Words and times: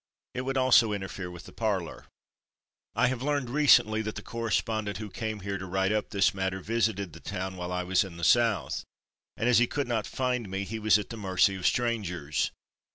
It 0.33 0.41
would 0.41 0.57
also 0.57 0.93
interfere 0.93 1.29
with 1.29 1.43
the 1.43 1.53
parlor. 1.53 2.07
I 2.95 3.05
have 3.05 3.21
learned 3.21 3.51
recently 3.51 4.01
that 4.01 4.15
the 4.15 4.23
correspondent 4.23 4.97
who 4.97 5.11
came 5.11 5.41
here 5.41 5.59
to 5.59 5.65
write 5.67 5.91
up 5.91 6.09
this 6.09 6.33
matter 6.33 6.59
visited 6.59 7.13
the 7.13 7.19
town 7.19 7.55
while 7.55 7.71
I 7.71 7.83
was 7.83 8.03
in 8.03 8.17
the 8.17 8.23
South, 8.23 8.83
and 9.37 9.47
as 9.47 9.59
he 9.59 9.67
could 9.67 9.87
not 9.87 10.07
find 10.07 10.49
me 10.49 10.63
he 10.63 10.79
was 10.79 10.97
at 10.97 11.11
the 11.11 11.17
mercy 11.17 11.53
of 11.55 11.67
strangers. 11.67 12.49